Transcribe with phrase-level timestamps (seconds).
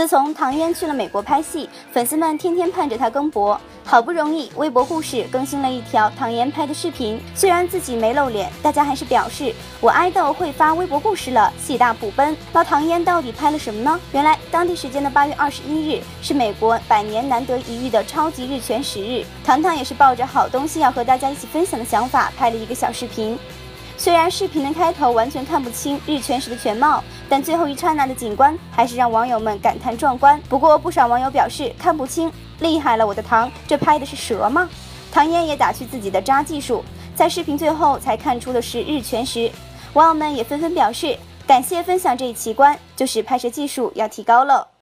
[0.00, 3.60] 自从唐嫣去了美国拍戏，粉丝们天天盼着她更博。
[3.84, 12.34] 好不容易，微博故事更新了一条唐嫣拍的视频，虽然自己没露脸，大家还是表示我爱豆会发微博故事了，喜大普奔。
[12.50, 14.00] 那唐嫣到底拍了什么呢？
[14.12, 23.38] 原来，当地时间的八月二十一日是美国百年难得一遇的超级日全食日，糖糖也是抱着好东西要和大家一起分享的想法，拍了一个小视频。
[24.00, 30.40] 虽然视频的开头完全看不清日全食的全貌，但最后一刹那的景观还是让网友们感叹壮观。
[30.48, 34.66] 不过不少网友表示看不清，厉害了我的糖，这拍的是蛇吗？
[35.12, 36.82] 唐嫣也打趣自己的渣技术，
[37.14, 39.52] 在视频最后才看出的是日全食。
[39.92, 41.14] 网友们也纷纷表示
[41.46, 44.70] 感谢分享这一奇观，就是拍摄技术要提高了。